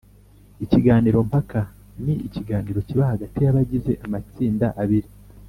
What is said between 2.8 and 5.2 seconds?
kiba hagati y’abagize amatsinda abiri